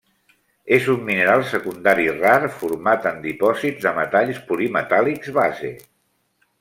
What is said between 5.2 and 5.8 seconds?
base.